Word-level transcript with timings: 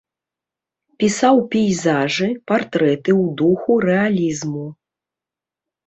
Пісаў 1.03 1.35
пейзажы, 1.51 2.29
партрэты 2.55 3.11
ў 3.23 3.39
духу 3.45 3.71
рэалізму. 3.89 4.65